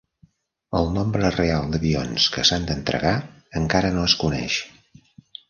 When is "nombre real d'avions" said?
0.95-2.25